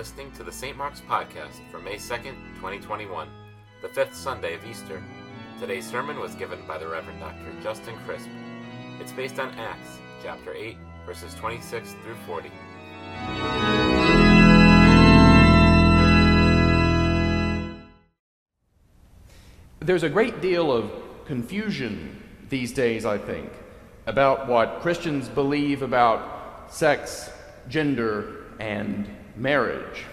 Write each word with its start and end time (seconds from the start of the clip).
listening 0.00 0.32
to 0.32 0.42
the 0.42 0.50
St. 0.50 0.78
Mark's 0.78 1.02
Podcast 1.02 1.60
for 1.70 1.78
May 1.78 1.96
2nd, 1.96 2.34
2021, 2.54 3.28
the 3.82 3.88
fifth 3.90 4.16
Sunday 4.16 4.54
of 4.54 4.64
Easter. 4.64 5.02
Today's 5.60 5.86
sermon 5.86 6.18
was 6.18 6.34
given 6.36 6.58
by 6.66 6.78
the 6.78 6.88
Reverend 6.88 7.20
Dr. 7.20 7.52
Justin 7.62 7.94
Crisp. 8.06 8.26
It's 8.98 9.12
based 9.12 9.38
on 9.38 9.50
Acts, 9.58 9.98
chapter 10.22 10.54
8, 10.54 10.78
verses 11.04 11.34
26 11.34 11.92
through 12.02 12.14
40. 12.26 12.50
There's 19.80 20.02
a 20.02 20.08
great 20.08 20.40
deal 20.40 20.72
of 20.72 20.90
confusion 21.26 22.22
these 22.48 22.72
days, 22.72 23.04
I 23.04 23.18
think, 23.18 23.52
about 24.06 24.48
what 24.48 24.80
Christians 24.80 25.28
believe 25.28 25.82
about 25.82 26.72
sex, 26.72 27.28
gender, 27.68 28.46
and 28.58 29.06
marriage. 29.40 30.04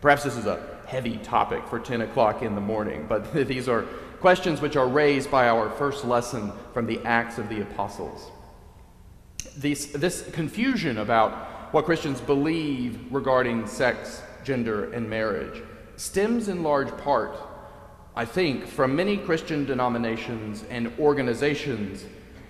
Perhaps 0.00 0.22
this 0.24 0.36
is 0.36 0.46
a 0.46 0.80
heavy 0.86 1.18
topic 1.18 1.66
for 1.66 1.78
10 1.78 2.02
o'clock 2.02 2.42
in 2.42 2.54
the 2.54 2.60
morning, 2.60 3.06
but 3.08 3.32
these 3.48 3.68
are 3.68 3.82
questions 4.20 4.60
which 4.60 4.76
are 4.76 4.88
raised 4.88 5.30
by 5.30 5.48
our 5.48 5.70
first 5.70 6.04
lesson 6.04 6.52
from 6.72 6.86
the 6.86 7.00
Acts 7.04 7.38
of 7.38 7.48
the 7.48 7.62
Apostles. 7.62 8.30
This, 9.56 9.86
this 9.86 10.28
confusion 10.30 10.98
about 10.98 11.72
what 11.72 11.84
Christians 11.84 12.20
believe 12.20 12.98
regarding 13.10 13.66
sex, 13.66 14.22
gender, 14.44 14.92
and 14.92 15.08
marriage 15.08 15.62
stems 15.96 16.48
in 16.48 16.62
large 16.62 16.94
part, 16.98 17.36
I 18.16 18.24
think, 18.24 18.66
from 18.66 18.96
many 18.96 19.16
Christian 19.16 19.64
denominations 19.64 20.64
and 20.70 20.92
organizations' 20.98 22.04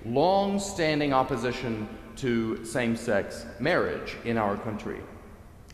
long 0.05 0.59
standing 0.59 1.13
opposition 1.13 1.89
to 2.17 2.65
same 2.65 2.97
sex 2.97 3.45
marriage 3.59 4.17
in 4.25 4.39
our 4.39 4.57
country 4.57 5.01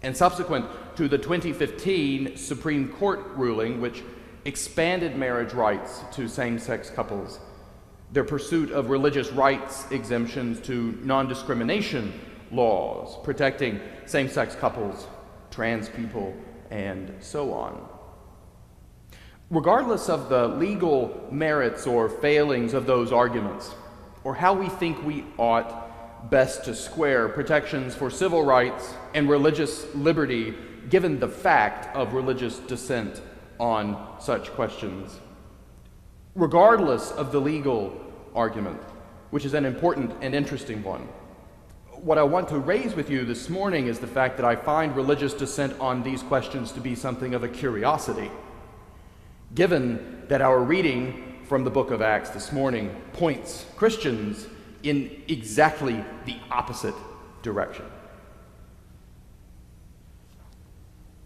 and 0.02 0.16
subsequent 0.16 0.66
to 0.96 1.08
the 1.08 1.18
2015 1.18 2.36
Supreme 2.36 2.88
Court 2.88 3.20
ruling, 3.34 3.80
which 3.80 4.02
expanded 4.44 5.16
marriage 5.16 5.52
rights 5.52 6.02
to 6.12 6.28
same 6.28 6.58
sex 6.58 6.90
couples, 6.90 7.40
their 8.12 8.24
pursuit 8.24 8.70
of 8.70 8.90
religious 8.90 9.32
rights 9.32 9.90
exemptions 9.90 10.60
to 10.60 10.98
non 11.02 11.28
discrimination 11.28 12.12
laws 12.52 13.18
protecting 13.24 13.80
same 14.04 14.28
sex 14.28 14.54
couples, 14.54 15.06
trans 15.50 15.88
people, 15.88 16.34
and 16.70 17.12
so 17.20 17.52
on. 17.52 17.88
Regardless 19.50 20.08
of 20.08 20.28
the 20.28 20.48
legal 20.48 21.28
merits 21.30 21.86
or 21.86 22.08
failings 22.08 22.74
of 22.74 22.86
those 22.86 23.12
arguments, 23.12 23.74
or 24.24 24.34
how 24.34 24.54
we 24.54 24.68
think 24.68 25.02
we 25.04 25.24
ought 25.38 25.85
best 26.30 26.64
to 26.64 26.74
square 26.74 27.28
protections 27.28 27.94
for 27.94 28.10
civil 28.10 28.44
rights 28.44 28.94
and 29.14 29.28
religious 29.28 29.94
liberty 29.94 30.54
given 30.88 31.18
the 31.18 31.28
fact 31.28 31.94
of 31.94 32.12
religious 32.12 32.58
dissent 32.60 33.20
on 33.58 34.20
such 34.20 34.50
questions. 34.52 35.20
Regardless 36.34 37.12
of 37.12 37.32
the 37.32 37.40
legal 37.40 37.98
argument, 38.34 38.80
which 39.30 39.44
is 39.44 39.54
an 39.54 39.64
important 39.64 40.12
and 40.20 40.34
interesting 40.34 40.82
one, 40.82 41.08
what 41.92 42.18
I 42.18 42.22
want 42.22 42.48
to 42.50 42.58
raise 42.58 42.94
with 42.94 43.08
you 43.08 43.24
this 43.24 43.48
morning 43.48 43.86
is 43.86 43.98
the 43.98 44.06
fact 44.06 44.36
that 44.36 44.44
I 44.44 44.54
find 44.54 44.94
religious 44.94 45.32
dissent 45.32 45.78
on 45.80 46.02
these 46.02 46.22
questions 46.22 46.70
to 46.72 46.80
be 46.80 46.94
something 46.94 47.34
of 47.34 47.42
a 47.42 47.48
curiosity. 47.48 48.30
Given 49.54 50.24
that 50.28 50.42
our 50.42 50.60
reading 50.60 51.40
from 51.44 51.64
the 51.64 51.70
book 51.70 51.90
of 51.90 52.02
Acts 52.02 52.30
this 52.30 52.52
morning 52.52 52.94
points 53.12 53.64
Christians 53.76 54.46
in 54.82 55.22
exactly 55.28 56.04
the 56.24 56.36
opposite 56.50 56.94
direction. 57.42 57.84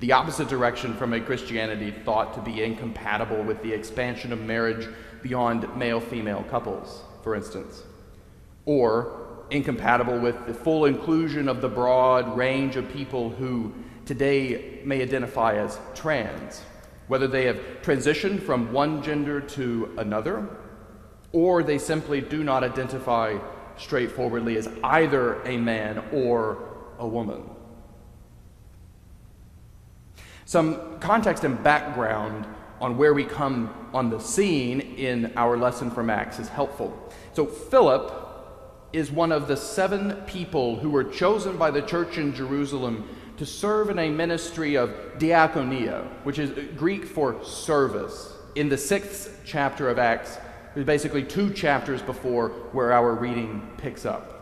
The 0.00 0.12
opposite 0.12 0.48
direction 0.48 0.94
from 0.94 1.12
a 1.12 1.20
Christianity 1.20 1.90
thought 1.90 2.32
to 2.34 2.40
be 2.40 2.62
incompatible 2.62 3.42
with 3.42 3.62
the 3.62 3.72
expansion 3.72 4.32
of 4.32 4.40
marriage 4.40 4.88
beyond 5.22 5.76
male 5.76 6.00
female 6.00 6.42
couples, 6.44 7.02
for 7.22 7.34
instance, 7.34 7.82
or 8.64 9.44
incompatible 9.50 10.18
with 10.18 10.46
the 10.46 10.54
full 10.54 10.86
inclusion 10.86 11.48
of 11.48 11.60
the 11.60 11.68
broad 11.68 12.34
range 12.34 12.76
of 12.76 12.90
people 12.90 13.28
who 13.28 13.74
today 14.06 14.80
may 14.84 15.02
identify 15.02 15.56
as 15.56 15.78
trans, 15.94 16.62
whether 17.08 17.28
they 17.28 17.44
have 17.44 17.58
transitioned 17.82 18.42
from 18.42 18.72
one 18.72 19.02
gender 19.02 19.40
to 19.40 19.94
another 19.98 20.48
or 21.32 21.62
they 21.62 21.78
simply 21.78 22.20
do 22.20 22.42
not 22.42 22.64
identify 22.64 23.38
straightforwardly 23.76 24.56
as 24.56 24.68
either 24.82 25.42
a 25.44 25.56
man 25.56 26.02
or 26.12 26.68
a 26.98 27.06
woman. 27.06 27.42
Some 30.44 30.98
context 30.98 31.44
and 31.44 31.62
background 31.62 32.46
on 32.80 32.96
where 32.96 33.14
we 33.14 33.24
come 33.24 33.72
on 33.92 34.10
the 34.10 34.18
scene 34.18 34.80
in 34.80 35.32
our 35.36 35.56
lesson 35.56 35.90
from 35.90 36.10
Acts 36.10 36.38
is 36.38 36.48
helpful. 36.48 36.96
So, 37.32 37.46
Philip 37.46 38.12
is 38.92 39.10
one 39.10 39.30
of 39.30 39.46
the 39.46 39.56
seven 39.56 40.12
people 40.26 40.76
who 40.76 40.90
were 40.90 41.04
chosen 41.04 41.56
by 41.56 41.70
the 41.70 41.82
church 41.82 42.18
in 42.18 42.34
Jerusalem 42.34 43.08
to 43.36 43.46
serve 43.46 43.90
in 43.90 43.98
a 43.98 44.10
ministry 44.10 44.76
of 44.76 44.90
diaconia, 45.18 46.04
which 46.24 46.38
is 46.38 46.50
Greek 46.76 47.04
for 47.04 47.42
service, 47.44 48.34
in 48.56 48.68
the 48.68 48.76
sixth 48.76 49.40
chapter 49.44 49.88
of 49.88 49.98
Acts 49.98 50.38
basically 50.74 51.24
two 51.24 51.52
chapters 51.52 52.02
before 52.02 52.50
where 52.72 52.92
our 52.92 53.14
reading 53.14 53.68
picks 53.76 54.06
up. 54.06 54.36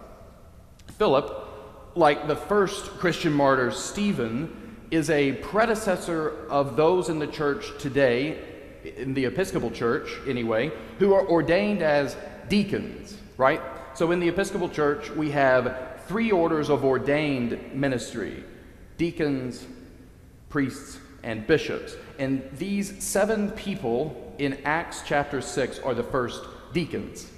Philip, 0.98 1.48
like 1.94 2.26
the 2.26 2.36
first 2.36 2.86
Christian 2.98 3.32
martyr, 3.32 3.70
Stephen, 3.70 4.76
is 4.90 5.10
a 5.10 5.32
predecessor 5.32 6.46
of 6.48 6.76
those 6.76 7.08
in 7.08 7.18
the 7.18 7.26
church 7.26 7.66
today, 7.78 8.38
in 8.96 9.14
the 9.14 9.26
Episcopal 9.26 9.70
Church 9.70 10.10
anyway, 10.26 10.70
who 10.98 11.12
are 11.12 11.26
ordained 11.28 11.82
as 11.82 12.16
deacons, 12.48 13.16
right? 13.36 13.60
So 13.94 14.12
in 14.12 14.20
the 14.20 14.28
Episcopal 14.28 14.68
Church, 14.68 15.10
we 15.10 15.30
have 15.32 16.02
three 16.06 16.30
orders 16.30 16.70
of 16.70 16.84
ordained 16.84 17.74
ministry 17.74 18.44
deacons, 18.96 19.64
priests, 20.48 20.98
and 21.22 21.46
bishops. 21.46 21.96
And 22.18 22.48
these 22.54 23.02
seven 23.02 23.50
people 23.52 24.27
in 24.38 24.58
Acts 24.64 25.02
chapter 25.04 25.40
6 25.40 25.80
are 25.80 25.94
the 25.94 26.02
first 26.02 26.42
deacons. 26.72 27.30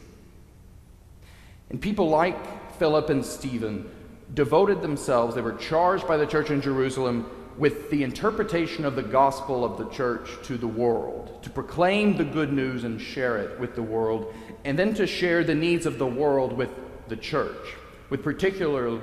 And 1.70 1.80
people 1.80 2.08
like 2.08 2.72
Philip 2.78 3.10
and 3.10 3.24
Stephen 3.24 3.90
devoted 4.34 4.82
themselves, 4.82 5.34
they 5.34 5.40
were 5.40 5.54
charged 5.54 6.06
by 6.06 6.16
the 6.16 6.26
church 6.26 6.50
in 6.50 6.60
Jerusalem 6.60 7.30
with 7.56 7.90
the 7.90 8.02
interpretation 8.02 8.84
of 8.84 8.96
the 8.96 9.02
gospel 9.02 9.64
of 9.64 9.76
the 9.76 9.88
church 9.90 10.30
to 10.44 10.56
the 10.56 10.66
world, 10.66 11.42
to 11.42 11.50
proclaim 11.50 12.16
the 12.16 12.24
good 12.24 12.52
news 12.52 12.84
and 12.84 13.00
share 13.00 13.38
it 13.38 13.58
with 13.58 13.74
the 13.74 13.82
world, 13.82 14.32
and 14.64 14.78
then 14.78 14.94
to 14.94 15.06
share 15.06 15.44
the 15.44 15.54
needs 15.54 15.84
of 15.84 15.98
the 15.98 16.06
world 16.06 16.52
with 16.52 16.70
the 17.08 17.16
church, 17.16 17.74
with 18.08 18.22
particular 18.22 19.00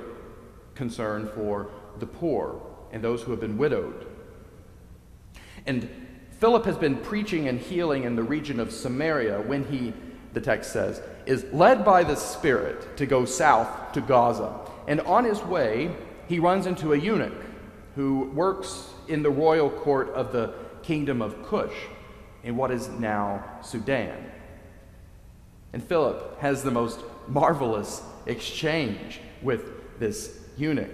concern 0.74 1.28
for 1.34 1.70
the 1.98 2.06
poor 2.06 2.60
and 2.90 3.02
those 3.02 3.22
who 3.22 3.30
have 3.30 3.40
been 3.40 3.58
widowed. 3.58 4.06
And 5.66 6.07
Philip 6.38 6.64
has 6.66 6.76
been 6.76 6.96
preaching 6.96 7.48
and 7.48 7.58
healing 7.58 8.04
in 8.04 8.14
the 8.14 8.22
region 8.22 8.60
of 8.60 8.72
Samaria 8.72 9.40
when 9.40 9.64
he, 9.64 9.92
the 10.34 10.40
text 10.40 10.72
says, 10.72 11.02
is 11.26 11.44
led 11.52 11.84
by 11.84 12.04
the 12.04 12.14
Spirit 12.14 12.96
to 12.96 13.06
go 13.06 13.24
south 13.24 13.92
to 13.92 14.00
Gaza. 14.00 14.54
And 14.86 15.00
on 15.00 15.24
his 15.24 15.42
way, 15.42 15.94
he 16.28 16.38
runs 16.38 16.66
into 16.66 16.92
a 16.92 16.96
eunuch 16.96 17.34
who 17.96 18.30
works 18.34 18.90
in 19.08 19.22
the 19.22 19.30
royal 19.30 19.68
court 19.68 20.10
of 20.10 20.32
the 20.32 20.54
kingdom 20.82 21.20
of 21.20 21.44
Cush 21.44 21.74
in 22.44 22.56
what 22.56 22.70
is 22.70 22.88
now 22.88 23.44
Sudan. 23.62 24.30
And 25.72 25.82
Philip 25.82 26.38
has 26.40 26.62
the 26.62 26.70
most 26.70 27.00
marvelous 27.26 28.00
exchange 28.26 29.20
with 29.42 29.98
this 29.98 30.38
eunuch. 30.56 30.90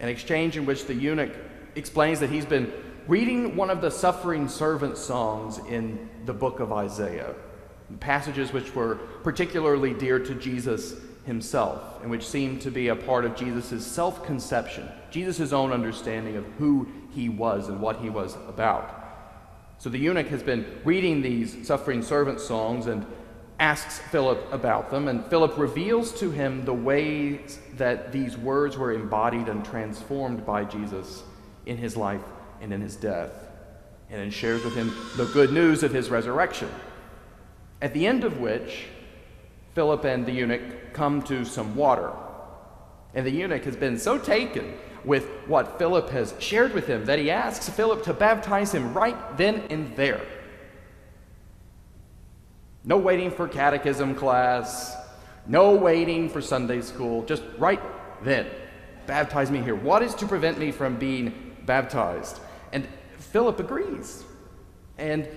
An 0.00 0.08
exchange 0.08 0.56
in 0.56 0.64
which 0.64 0.86
the 0.86 0.94
eunuch 0.94 1.32
explains 1.74 2.20
that 2.20 2.30
he's 2.30 2.46
been 2.46 2.72
reading 3.06 3.54
one 3.54 3.68
of 3.68 3.82
the 3.82 3.90
suffering 3.90 4.48
servant 4.48 4.96
songs 4.96 5.58
in 5.68 6.08
the 6.24 6.32
book 6.32 6.60
of 6.60 6.72
Isaiah, 6.72 7.34
passages 8.00 8.52
which 8.52 8.74
were 8.74 8.94
particularly 9.22 9.92
dear 9.92 10.18
to 10.18 10.34
Jesus 10.34 10.94
himself 11.26 12.00
and 12.00 12.10
which 12.10 12.26
seemed 12.26 12.62
to 12.62 12.70
be 12.70 12.88
a 12.88 12.96
part 12.96 13.26
of 13.26 13.36
Jesus' 13.36 13.86
self 13.86 14.24
conception, 14.24 14.88
Jesus' 15.10 15.52
own 15.52 15.70
understanding 15.70 16.36
of 16.36 16.46
who 16.58 16.88
he 17.14 17.28
was 17.28 17.68
and 17.68 17.80
what 17.80 17.98
he 17.98 18.08
was 18.08 18.36
about. 18.48 19.02
So 19.78 19.90
the 19.90 19.98
eunuch 19.98 20.28
has 20.28 20.42
been 20.42 20.64
reading 20.84 21.20
these 21.20 21.66
suffering 21.66 22.00
servant 22.02 22.40
songs 22.40 22.86
and 22.86 23.04
asks 23.58 23.98
Philip 23.98 24.50
about 24.50 24.90
them, 24.90 25.08
and 25.08 25.24
Philip 25.26 25.58
reveals 25.58 26.12
to 26.20 26.30
him 26.30 26.64
the 26.64 26.72
ways 26.72 27.58
that 27.76 28.12
these 28.12 28.36
words 28.36 28.78
were 28.78 28.92
embodied 28.92 29.48
and 29.48 29.62
transformed 29.62 30.46
by 30.46 30.64
Jesus 30.64 31.22
in 31.66 31.76
his 31.76 31.98
life 31.98 32.22
and 32.64 32.72
in 32.72 32.80
his 32.80 32.96
death, 32.96 33.30
and 34.08 34.18
then 34.18 34.30
shares 34.30 34.64
with 34.64 34.74
him 34.74 34.92
the 35.16 35.26
good 35.26 35.52
news 35.52 35.82
of 35.82 35.92
his 35.92 36.08
resurrection. 36.08 36.70
At 37.82 37.92
the 37.92 38.06
end 38.06 38.24
of 38.24 38.40
which, 38.40 38.86
Philip 39.74 40.04
and 40.04 40.24
the 40.24 40.32
eunuch 40.32 40.94
come 40.94 41.20
to 41.24 41.44
some 41.44 41.76
water. 41.76 42.10
And 43.14 43.26
the 43.26 43.30
eunuch 43.30 43.64
has 43.64 43.76
been 43.76 43.98
so 43.98 44.18
taken 44.18 44.74
with 45.04 45.26
what 45.46 45.78
Philip 45.78 46.08
has 46.08 46.34
shared 46.38 46.72
with 46.72 46.86
him 46.86 47.04
that 47.04 47.18
he 47.18 47.30
asks 47.30 47.68
Philip 47.68 48.02
to 48.04 48.14
baptize 48.14 48.72
him 48.72 48.94
right 48.94 49.36
then 49.36 49.64
and 49.68 49.94
there. 49.94 50.22
No 52.82 52.96
waiting 52.96 53.30
for 53.30 53.46
catechism 53.46 54.14
class, 54.14 54.96
no 55.46 55.74
waiting 55.74 56.30
for 56.30 56.40
Sunday 56.40 56.80
school, 56.80 57.24
just 57.26 57.42
right 57.58 57.80
then. 58.24 58.46
Baptize 59.06 59.50
me 59.50 59.60
here. 59.60 59.74
What 59.74 60.02
is 60.02 60.14
to 60.14 60.26
prevent 60.26 60.58
me 60.58 60.72
from 60.72 60.96
being 60.96 61.56
baptized? 61.66 62.40
And 62.74 62.88
Philip 63.18 63.60
agrees. 63.60 64.24
And 64.98 65.28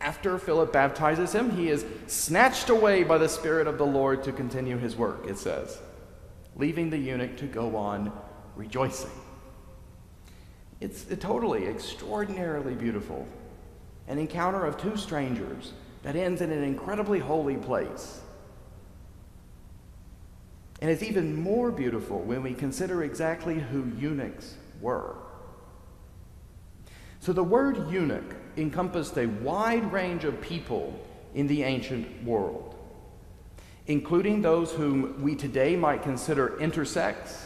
after 0.00 0.38
Philip 0.38 0.72
baptizes 0.72 1.32
him, 1.32 1.50
he 1.50 1.68
is 1.68 1.84
snatched 2.06 2.70
away 2.70 3.02
by 3.02 3.18
the 3.18 3.28
Spirit 3.28 3.66
of 3.66 3.78
the 3.78 3.84
Lord 3.84 4.22
to 4.22 4.32
continue 4.32 4.78
his 4.78 4.94
work, 4.94 5.26
it 5.26 5.36
says, 5.36 5.78
leaving 6.54 6.88
the 6.88 6.96
eunuch 6.96 7.36
to 7.38 7.46
go 7.46 7.76
on 7.76 8.12
rejoicing. 8.54 9.10
It's 10.80 11.04
totally 11.18 11.66
extraordinarily 11.66 12.74
beautiful. 12.74 13.26
An 14.06 14.18
encounter 14.18 14.64
of 14.64 14.78
two 14.78 14.96
strangers 14.96 15.72
that 16.04 16.14
ends 16.14 16.40
in 16.40 16.52
an 16.52 16.62
incredibly 16.62 17.18
holy 17.18 17.56
place. 17.56 18.20
And 20.80 20.88
it's 20.92 21.02
even 21.02 21.34
more 21.34 21.72
beautiful 21.72 22.20
when 22.20 22.44
we 22.44 22.54
consider 22.54 23.02
exactly 23.02 23.58
who 23.58 23.90
eunuchs 23.98 24.54
were. 24.80 25.16
So 27.28 27.34
the 27.34 27.44
word 27.44 27.90
eunuch 27.90 28.34
encompassed 28.56 29.18
a 29.18 29.26
wide 29.26 29.92
range 29.92 30.24
of 30.24 30.40
people 30.40 30.98
in 31.34 31.46
the 31.46 31.62
ancient 31.62 32.24
world, 32.24 32.74
including 33.86 34.40
those 34.40 34.72
whom 34.72 35.20
we 35.20 35.34
today 35.34 35.76
might 35.76 36.02
consider 36.02 36.56
intersex, 36.58 37.38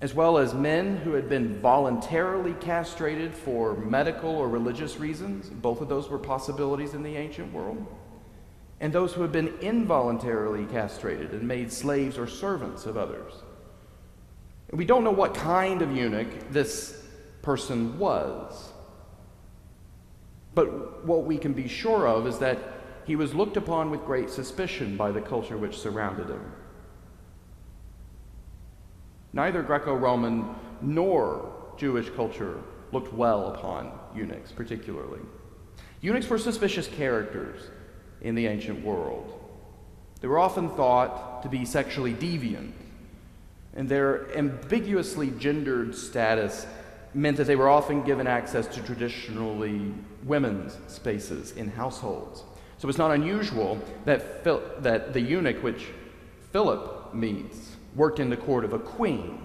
as 0.00 0.14
well 0.14 0.38
as 0.38 0.54
men 0.54 0.96
who 0.96 1.12
had 1.12 1.28
been 1.28 1.60
voluntarily 1.60 2.54
castrated 2.54 3.34
for 3.34 3.74
medical 3.74 4.30
or 4.30 4.48
religious 4.48 4.96
reasons. 4.96 5.50
Both 5.50 5.82
of 5.82 5.90
those 5.90 6.08
were 6.08 6.18
possibilities 6.18 6.94
in 6.94 7.02
the 7.02 7.16
ancient 7.18 7.52
world. 7.52 7.86
And 8.80 8.94
those 8.94 9.12
who 9.12 9.20
had 9.20 9.30
been 9.30 9.58
involuntarily 9.60 10.64
castrated 10.72 11.32
and 11.32 11.46
made 11.46 11.70
slaves 11.70 12.16
or 12.16 12.26
servants 12.26 12.86
of 12.86 12.96
others. 12.96 13.34
We 14.70 14.86
don't 14.86 15.04
know 15.04 15.10
what 15.10 15.34
kind 15.34 15.82
of 15.82 15.94
eunuch 15.94 16.50
this 16.50 17.03
person 17.44 17.98
was. 17.98 18.72
But 20.54 21.04
what 21.04 21.24
we 21.24 21.36
can 21.36 21.52
be 21.52 21.68
sure 21.68 22.08
of 22.08 22.26
is 22.26 22.38
that 22.38 22.58
he 23.04 23.16
was 23.16 23.34
looked 23.34 23.56
upon 23.56 23.90
with 23.90 24.04
great 24.04 24.30
suspicion 24.30 24.96
by 24.96 25.10
the 25.10 25.20
culture 25.20 25.58
which 25.58 25.78
surrounded 25.78 26.28
him. 26.28 26.52
Neither 29.32 29.62
Greco 29.62 29.94
Roman 29.94 30.54
nor 30.80 31.52
Jewish 31.76 32.08
culture 32.10 32.62
looked 32.92 33.12
well 33.12 33.48
upon 33.48 33.92
eunuchs, 34.14 34.52
particularly. 34.52 35.20
Eunuchs 36.00 36.28
were 36.28 36.38
suspicious 36.38 36.86
characters 36.86 37.68
in 38.22 38.34
the 38.34 38.46
ancient 38.46 38.84
world. 38.84 39.40
They 40.20 40.28
were 40.28 40.38
often 40.38 40.70
thought 40.70 41.42
to 41.42 41.48
be 41.48 41.64
sexually 41.64 42.14
deviant, 42.14 42.72
and 43.74 43.88
their 43.88 44.34
ambiguously 44.38 45.30
gendered 45.32 45.94
status 45.94 46.66
meant 47.14 47.36
that 47.36 47.44
they 47.44 47.56
were 47.56 47.68
often 47.68 48.02
given 48.02 48.26
access 48.26 48.66
to 48.66 48.82
traditionally 48.82 49.94
women's 50.24 50.76
spaces 50.88 51.52
in 51.52 51.70
households. 51.70 52.42
So 52.78 52.88
it's 52.88 52.98
not 52.98 53.12
unusual 53.12 53.78
that, 54.04 54.42
Phil, 54.42 54.62
that 54.80 55.12
the 55.12 55.20
eunuch 55.20 55.62
which 55.62 55.86
Philip 56.52 57.14
meets 57.14 57.76
worked 57.94 58.18
in 58.18 58.28
the 58.28 58.36
court 58.36 58.64
of 58.64 58.72
a 58.72 58.78
queen. 58.78 59.40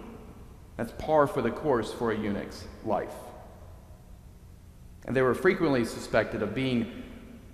That's 0.77 0.91
par 0.93 1.27
for 1.27 1.41
the 1.41 1.51
course 1.51 1.93
for 1.93 2.11
a 2.11 2.17
eunuch's 2.17 2.65
life. 2.85 3.13
And 5.05 5.15
they 5.15 5.21
were 5.21 5.35
frequently 5.35 5.85
suspected 5.85 6.41
of 6.41 6.55
being 6.55 7.03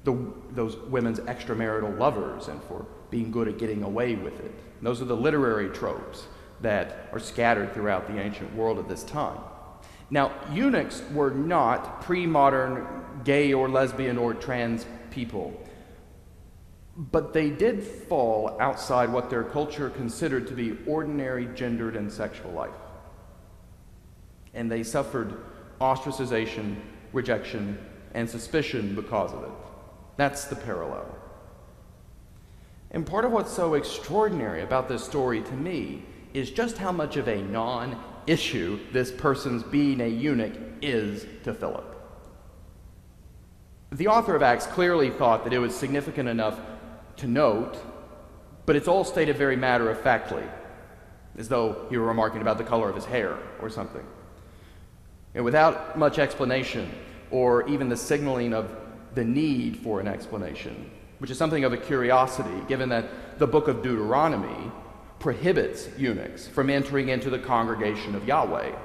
the, 0.03 0.15
those 0.51 0.77
women's 0.77 1.19
extramarital 1.21 1.97
lovers 1.97 2.47
and 2.47 2.61
for 2.63 2.85
being 3.09 3.31
good 3.31 3.47
at 3.47 3.57
getting 3.57 3.83
away 3.83 4.15
with 4.15 4.39
it. 4.39 4.51
And 4.77 4.87
those 4.87 5.01
are 5.01 5.05
the 5.05 5.15
literary 5.15 5.69
tropes 5.69 6.27
that 6.61 7.09
are 7.11 7.19
scattered 7.19 7.73
throughout 7.73 8.07
the 8.07 8.19
ancient 8.19 8.53
world 8.55 8.79
at 8.79 8.87
this 8.87 9.03
time. 9.03 9.39
Now, 10.09 10.31
eunuchs 10.51 11.01
were 11.13 11.31
not 11.31 12.01
pre 12.01 12.25
modern 12.25 12.85
gay 13.23 13.53
or 13.53 13.67
lesbian 13.67 14.17
or 14.17 14.33
trans 14.33 14.85
people, 15.09 15.59
but 16.95 17.33
they 17.33 17.49
did 17.49 17.83
fall 17.83 18.55
outside 18.59 19.11
what 19.11 19.29
their 19.29 19.43
culture 19.43 19.89
considered 19.89 20.47
to 20.47 20.53
be 20.53 20.77
ordinary 20.85 21.47
gendered 21.55 21.95
and 21.95 22.11
sexual 22.11 22.51
life. 22.51 22.71
And 24.53 24.71
they 24.71 24.83
suffered 24.83 25.37
ostracization, 25.81 26.75
rejection, 27.11 27.77
and 28.13 28.29
suspicion 28.29 28.95
because 28.95 29.33
of 29.33 29.43
it. 29.43 29.49
That's 30.17 30.45
the 30.45 30.55
parallel. 30.55 31.05
And 32.91 33.05
part 33.05 33.25
of 33.25 33.31
what's 33.31 33.51
so 33.51 33.73
extraordinary 33.73 34.61
about 34.61 34.87
this 34.87 35.03
story 35.03 35.41
to 35.41 35.53
me 35.53 36.03
is 36.33 36.51
just 36.51 36.77
how 36.77 36.91
much 36.91 37.17
of 37.17 37.27
a 37.27 37.41
non 37.41 38.01
issue 38.27 38.79
this 38.91 39.11
person's 39.11 39.63
being 39.63 40.01
a 40.01 40.07
eunuch 40.07 40.53
is 40.81 41.25
to 41.43 41.53
Philip. 41.53 41.91
The 43.91 44.07
author 44.07 44.35
of 44.35 44.41
Acts 44.41 44.65
clearly 44.65 45.09
thought 45.09 45.43
that 45.43 45.53
it 45.53 45.59
was 45.59 45.75
significant 45.75 46.27
enough 46.27 46.59
to 47.17 47.27
note, 47.27 47.77
but 48.65 48.75
it's 48.75 48.87
all 48.87 49.03
stated 49.03 49.37
very 49.37 49.55
matter 49.55 49.89
of 49.89 50.01
factly, 50.01 50.43
as 51.37 51.47
though 51.47 51.85
he 51.89 51.97
were 51.97 52.07
remarking 52.07 52.41
about 52.41 52.57
the 52.57 52.63
color 52.63 52.89
of 52.89 52.95
his 52.95 53.05
hair 53.05 53.37
or 53.61 53.69
something. 53.69 54.05
And 55.33 55.45
without 55.45 55.97
much 55.97 56.19
explanation, 56.19 56.91
or 57.31 57.67
even 57.67 57.89
the 57.89 57.97
signaling 57.97 58.53
of 58.53 58.75
the 59.13 59.23
need 59.23 59.77
for 59.77 59.99
an 59.99 60.07
explanation, 60.07 60.89
which 61.19 61.31
is 61.31 61.37
something 61.37 61.63
of 61.63 61.73
a 61.73 61.77
curiosity, 61.77 62.61
given 62.67 62.89
that 62.89 63.39
the 63.39 63.47
book 63.47 63.67
of 63.67 63.81
Deuteronomy 63.81 64.71
prohibits 65.19 65.89
eunuchs 65.97 66.47
from 66.47 66.69
entering 66.69 67.09
into 67.09 67.29
the 67.29 67.39
congregation 67.39 68.15
of 68.15 68.27
Yahweh 68.27 68.75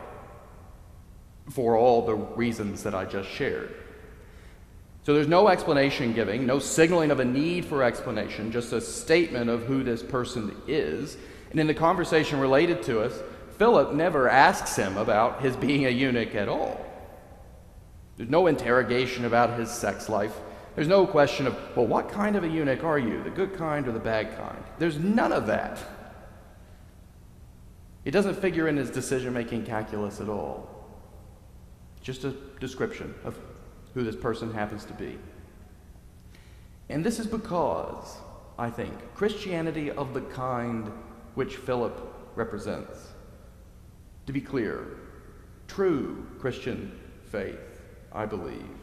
for 1.50 1.76
all 1.76 2.06
the 2.06 2.14
reasons 2.14 2.82
that 2.84 2.94
I 2.94 3.04
just 3.04 3.28
shared. 3.28 3.74
So 5.02 5.14
there's 5.14 5.28
no 5.28 5.48
explanation 5.48 6.12
giving, 6.12 6.46
no 6.46 6.58
signaling 6.58 7.10
of 7.10 7.20
a 7.20 7.24
need 7.24 7.64
for 7.64 7.82
explanation, 7.82 8.52
just 8.52 8.72
a 8.72 8.80
statement 8.80 9.48
of 9.48 9.64
who 9.64 9.82
this 9.82 10.02
person 10.02 10.54
is. 10.66 11.16
And 11.50 11.58
in 11.58 11.66
the 11.66 11.74
conversation 11.74 12.38
related 12.38 12.82
to 12.84 13.00
us, 13.00 13.20
Philip 13.56 13.94
never 13.94 14.28
asks 14.28 14.76
him 14.76 14.96
about 14.96 15.42
his 15.42 15.56
being 15.56 15.86
a 15.86 15.90
eunuch 15.90 16.34
at 16.34 16.48
all. 16.48 16.86
There's 18.16 18.30
no 18.30 18.46
interrogation 18.46 19.24
about 19.24 19.58
his 19.58 19.70
sex 19.70 20.08
life. 20.08 20.34
There's 20.74 20.88
no 20.88 21.06
question 21.06 21.46
of, 21.46 21.56
well, 21.74 21.86
what 21.86 22.10
kind 22.10 22.36
of 22.36 22.44
a 22.44 22.48
eunuch 22.48 22.84
are 22.84 22.98
you, 22.98 23.22
the 23.22 23.30
good 23.30 23.54
kind 23.54 23.88
or 23.88 23.92
the 23.92 23.98
bad 23.98 24.36
kind? 24.36 24.62
There's 24.78 24.98
none 24.98 25.32
of 25.32 25.46
that. 25.46 25.78
It 28.10 28.12
doesn't 28.12 28.40
figure 28.40 28.66
in 28.66 28.76
his 28.76 28.90
decision 28.90 29.32
making 29.32 29.66
calculus 29.66 30.20
at 30.20 30.28
all. 30.28 30.68
Just 32.02 32.24
a 32.24 32.34
description 32.58 33.14
of 33.22 33.38
who 33.94 34.02
this 34.02 34.16
person 34.16 34.52
happens 34.52 34.84
to 34.86 34.92
be. 34.94 35.16
And 36.88 37.06
this 37.06 37.20
is 37.20 37.28
because, 37.28 38.16
I 38.58 38.68
think, 38.68 38.92
Christianity 39.14 39.92
of 39.92 40.12
the 40.12 40.22
kind 40.22 40.90
which 41.36 41.54
Philip 41.54 42.02
represents. 42.34 43.12
To 44.26 44.32
be 44.32 44.40
clear, 44.40 44.88
true 45.68 46.26
Christian 46.40 46.98
faith, 47.26 47.80
I 48.12 48.26
believe, 48.26 48.74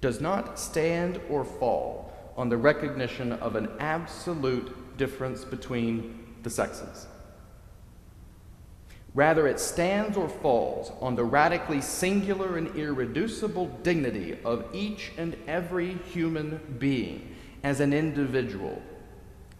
does 0.00 0.22
not 0.22 0.58
stand 0.58 1.20
or 1.28 1.44
fall 1.44 2.14
on 2.38 2.48
the 2.48 2.56
recognition 2.56 3.32
of 3.32 3.56
an 3.56 3.68
absolute 3.78 4.96
difference 4.96 5.44
between 5.44 6.34
the 6.44 6.48
sexes. 6.48 7.08
Rather, 9.14 9.46
it 9.46 9.60
stands 9.60 10.16
or 10.16 10.28
falls 10.28 10.90
on 11.00 11.14
the 11.14 11.24
radically 11.24 11.82
singular 11.82 12.56
and 12.56 12.74
irreducible 12.74 13.66
dignity 13.82 14.38
of 14.44 14.64
each 14.72 15.12
and 15.18 15.36
every 15.46 15.94
human 16.12 16.58
being 16.78 17.34
as 17.62 17.80
an 17.80 17.92
individual, 17.92 18.80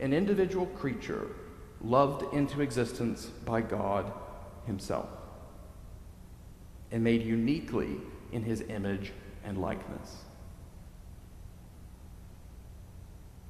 an 0.01 0.15
individual 0.15 0.67
creature 0.67 1.27
loved 1.83 2.33
into 2.35 2.63
existence 2.63 3.27
by 3.45 3.61
God 3.61 4.11
Himself 4.67 5.09
and 6.91 7.05
made 7.05 7.23
uniquely 7.23 7.99
in 8.33 8.43
His 8.43 8.63
image 8.63 9.13
and 9.45 9.59
likeness. 9.59 10.17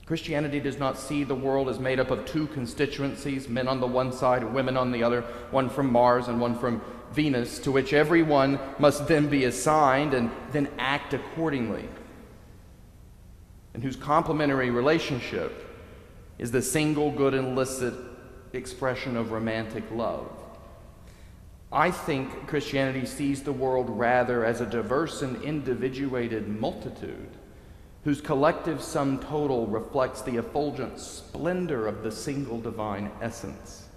Christianity 0.07 0.59
does 0.59 0.79
not 0.79 0.99
see 0.99 1.23
the 1.23 1.35
world 1.35 1.69
as 1.69 1.79
made 1.79 2.01
up 2.01 2.11
of 2.11 2.27
two 2.27 2.49
constituencies, 2.49 3.49
men 3.49 3.69
on 3.69 3.81
the 3.81 3.87
one 3.87 4.13
side 4.13 4.43
women 4.45 4.77
on 4.77 4.91
the 4.91 5.03
other, 5.03 5.23
one 5.51 5.69
from 5.69 5.93
Mars 5.93 6.29
and 6.29 6.41
one 6.41 6.59
from 6.59 6.83
Venus, 7.13 7.59
to 7.61 7.71
which 7.71 7.93
every 7.93 8.23
one 8.23 8.59
must 8.79 9.07
then 9.07 9.29
be 9.29 9.45
assigned 9.45 10.13
and 10.13 10.31
then 10.51 10.69
act 10.79 11.15
accordingly, 11.15 11.89
and 13.75 13.83
whose 13.83 13.97
complementary 13.97 14.71
relationship 14.71 15.69
is 16.39 16.51
the 16.51 16.63
single 16.63 17.13
good 17.13 17.35
and 17.35 17.49
illicit 17.49 17.95
expression 18.53 19.17
of 19.17 19.31
romantic 19.31 19.85
love. 19.93 20.29
I 21.71 21.91
think 21.91 22.49
Christianity 22.49 23.07
sees 23.07 23.43
the 23.43 23.53
world 23.53 23.89
rather 23.89 24.45
as 24.45 24.61
a 24.61 24.67
diverse 24.67 25.23
and 25.23 25.41
individuated 25.43 26.49
multitude 26.49 27.31
whose 28.05 28.21
collective 28.21 28.83
sum 28.83 29.19
total 29.19 29.67
reflects 29.67 30.23
the 30.23 30.37
effulgent 30.37 30.99
splendor 30.99 31.87
of 31.87 32.03
the 32.03 32.11
single 32.11 32.61
divine 32.61 33.11
essence. 33.21 33.89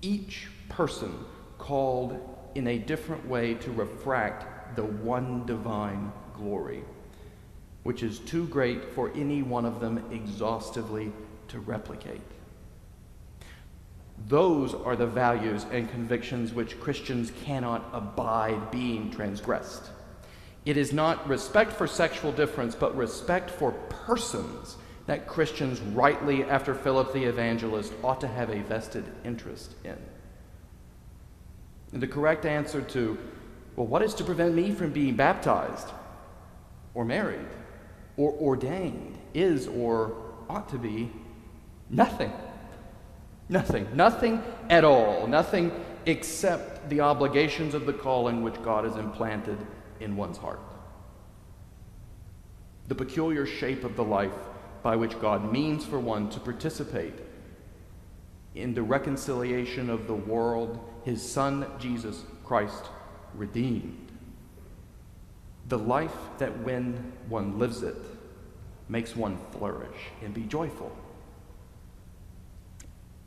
Each 0.00 0.48
person 0.68 1.12
called 1.58 2.18
in 2.54 2.68
a 2.68 2.78
different 2.78 3.26
way 3.28 3.54
to 3.54 3.70
refract 3.72 4.76
the 4.76 4.84
one 4.84 5.44
divine 5.46 6.12
glory, 6.34 6.84
which 7.82 8.02
is 8.02 8.20
too 8.20 8.46
great 8.46 8.92
for 8.94 9.12
any 9.14 9.42
one 9.42 9.64
of 9.64 9.80
them 9.80 10.04
exhaustively 10.12 11.12
to 11.48 11.58
replicate. 11.60 12.20
Those 14.28 14.72
are 14.72 14.94
the 14.94 15.06
values 15.06 15.66
and 15.72 15.90
convictions 15.90 16.52
which 16.52 16.78
Christians 16.78 17.32
cannot 17.44 17.88
abide 17.92 18.70
being 18.70 19.10
transgressed. 19.10 19.90
It 20.64 20.76
is 20.76 20.92
not 20.92 21.28
respect 21.28 21.72
for 21.72 21.86
sexual 21.86 22.32
difference, 22.32 22.74
but 22.74 22.96
respect 22.96 23.50
for 23.50 23.72
persons 23.88 24.76
that 25.06 25.26
Christians, 25.26 25.80
rightly 25.80 26.44
after 26.44 26.74
Philip 26.74 27.12
the 27.12 27.24
evangelist, 27.24 27.92
ought 28.04 28.20
to 28.20 28.28
have 28.28 28.50
a 28.50 28.62
vested 28.62 29.04
interest 29.24 29.74
in. 29.84 29.96
And 31.92 32.00
the 32.00 32.06
correct 32.06 32.46
answer 32.46 32.80
to, 32.80 33.18
well, 33.74 33.86
what 33.86 34.02
is 34.02 34.14
to 34.14 34.24
prevent 34.24 34.54
me 34.54 34.72
from 34.72 34.92
being 34.92 35.16
baptized 35.16 35.88
or 36.94 37.04
married 37.04 37.48
or 38.16 38.32
ordained 38.32 39.18
is 39.34 39.66
or 39.66 40.14
ought 40.48 40.68
to 40.68 40.78
be 40.78 41.10
nothing. 41.90 42.32
Nothing. 43.48 43.88
Nothing 43.94 44.42
at 44.70 44.84
all. 44.84 45.26
Nothing 45.26 45.72
except 46.06 46.88
the 46.88 47.00
obligations 47.00 47.74
of 47.74 47.86
the 47.86 47.92
calling 47.92 48.42
which 48.42 48.62
God 48.62 48.84
has 48.84 48.96
implanted 48.96 49.58
in 50.02 50.16
one's 50.16 50.38
heart. 50.38 50.60
The 52.88 52.94
peculiar 52.94 53.46
shape 53.46 53.84
of 53.84 53.96
the 53.96 54.04
life 54.04 54.34
by 54.82 54.96
which 54.96 55.18
God 55.20 55.52
means 55.52 55.84
for 55.84 56.00
one 56.00 56.28
to 56.30 56.40
participate 56.40 57.14
in 58.54 58.74
the 58.74 58.82
reconciliation 58.82 59.88
of 59.88 60.06
the 60.06 60.14
world, 60.14 60.78
his 61.04 61.22
Son, 61.22 61.66
Jesus 61.78 62.22
Christ, 62.44 62.84
redeemed. 63.34 64.12
The 65.68 65.78
life 65.78 66.14
that 66.38 66.58
when 66.60 67.12
one 67.28 67.58
lives 67.58 67.82
it 67.82 67.96
makes 68.88 69.16
one 69.16 69.38
flourish 69.52 69.96
and 70.22 70.34
be 70.34 70.42
joyful. 70.42 70.94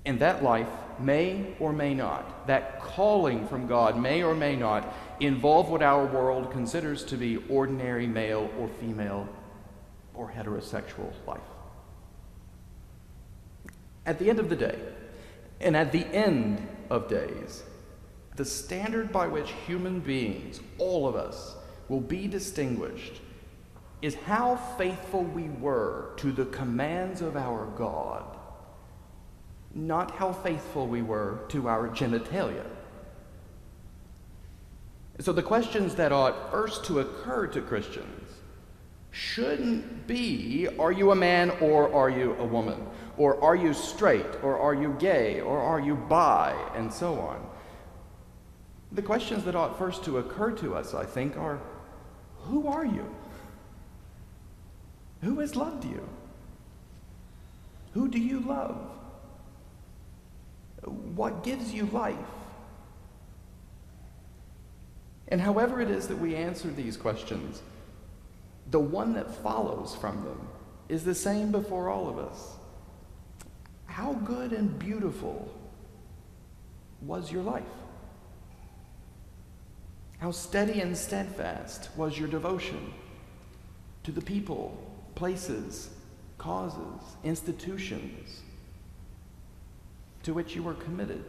And 0.05 0.19
that 0.19 0.43
life 0.43 0.69
may 0.99 1.55
or 1.59 1.73
may 1.73 1.95
not, 1.95 2.45
that 2.45 2.81
calling 2.81 3.47
from 3.47 3.65
God 3.65 3.99
may 3.99 4.21
or 4.21 4.35
may 4.35 4.55
not 4.55 4.93
involve 5.19 5.69
what 5.69 5.81
our 5.81 6.05
world 6.05 6.51
considers 6.51 7.03
to 7.05 7.17
be 7.17 7.37
ordinary 7.49 8.07
male 8.07 8.49
or 8.59 8.67
female 8.67 9.27
or 10.13 10.31
heterosexual 10.31 11.11
life. 11.27 11.39
At 14.05 14.19
the 14.19 14.29
end 14.29 14.39
of 14.39 14.49
the 14.49 14.55
day, 14.55 14.79
and 15.59 15.75
at 15.75 15.91
the 15.91 16.05
end 16.07 16.67
of 16.89 17.07
days, 17.07 17.63
the 18.35 18.45
standard 18.45 19.11
by 19.11 19.27
which 19.27 19.51
human 19.65 19.99
beings, 19.99 20.59
all 20.77 21.07
of 21.07 21.15
us, 21.15 21.55
will 21.87 22.01
be 22.01 22.27
distinguished 22.27 23.21
is 24.01 24.15
how 24.15 24.57
faithful 24.77 25.23
we 25.23 25.43
were 25.43 26.13
to 26.17 26.31
the 26.31 26.45
commands 26.45 27.21
of 27.21 27.35
our 27.37 27.65
God 27.77 28.35
not 29.75 30.11
how 30.11 30.31
faithful 30.31 30.87
we 30.87 31.01
were 31.01 31.41
to 31.49 31.67
our 31.67 31.89
genitalia. 31.89 32.65
So 35.19 35.31
the 35.31 35.43
questions 35.43 35.95
that 35.95 36.11
ought 36.11 36.51
first 36.51 36.83
to 36.85 36.99
occur 36.99 37.47
to 37.47 37.61
Christians 37.61 38.31
shouldn't 39.11 40.07
be 40.07 40.67
are 40.77 40.91
you 40.91 41.11
a 41.11 41.15
man 41.15 41.51
or 41.61 41.93
are 41.93 42.09
you 42.09 42.35
a 42.35 42.45
woman? 42.45 42.85
Or 43.17 43.41
are 43.41 43.55
you 43.55 43.73
straight? 43.73 44.43
Or 44.43 44.59
are 44.59 44.73
you 44.73 44.95
gay? 44.99 45.39
Or 45.39 45.57
are 45.57 45.79
you 45.79 45.95
bi? 45.95 46.53
And 46.75 46.93
so 46.93 47.13
on. 47.19 47.47
The 48.91 49.01
questions 49.01 49.45
that 49.45 49.55
ought 49.55 49.77
first 49.77 50.03
to 50.05 50.17
occur 50.17 50.51
to 50.51 50.75
us, 50.75 50.93
I 50.93 51.05
think, 51.05 51.37
are 51.37 51.59
who 52.39 52.67
are 52.67 52.85
you? 52.85 53.09
Who 55.21 55.39
has 55.39 55.55
loved 55.55 55.85
you? 55.85 56.07
Who 57.93 58.09
do 58.09 58.19
you 58.19 58.41
love? 58.41 58.77
what 61.15 61.43
gives 61.43 61.73
you 61.73 61.85
life? 61.87 62.15
And 65.27 65.41
however 65.41 65.81
it 65.81 65.89
is 65.89 66.07
that 66.07 66.17
we 66.17 66.35
answer 66.35 66.69
these 66.69 66.97
questions, 66.97 67.61
the 68.71 68.79
one 68.79 69.13
that 69.13 69.33
follows 69.43 69.95
from 69.95 70.23
them 70.23 70.47
is 70.87 71.03
the 71.03 71.15
same 71.15 71.51
before 71.51 71.89
all 71.89 72.07
of 72.07 72.19
us. 72.19 72.53
How 73.85 74.13
good 74.13 74.51
and 74.51 74.77
beautiful 74.77 75.51
was 77.01 77.31
your 77.31 77.43
life? 77.43 77.63
How 80.19 80.31
steady 80.31 80.81
and 80.81 80.97
steadfast 80.97 81.89
was 81.95 82.17
your 82.17 82.27
devotion 82.27 82.93
to 84.03 84.11
the 84.11 84.21
people, 84.21 84.77
places, 85.15 85.89
causes, 86.37 87.01
institutions, 87.23 88.41
to 90.23 90.33
which 90.33 90.55
you 90.55 90.63
were 90.63 90.73
committed. 90.73 91.23